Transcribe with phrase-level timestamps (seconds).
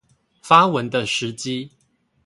[0.41, 1.73] 發文的時機